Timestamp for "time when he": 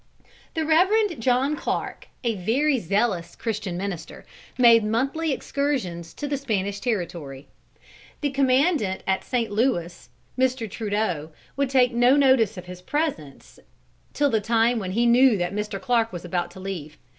14.41-15.05